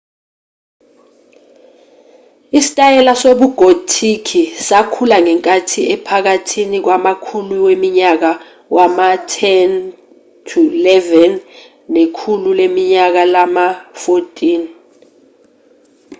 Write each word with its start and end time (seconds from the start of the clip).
isitayela 2.57 3.11
sobugothiki 3.21 4.41
sakhula 4.67 5.17
ngenkathi 5.25 5.81
ephakathi 5.95 6.61
kwamakhulu 6.85 7.55
weminyaka 7.67 8.29
wama-10 8.75 9.69
-11 10.47 11.31
nekhulu 11.95 12.49
leminyaka 12.59 13.21
lama-14 13.33 14.61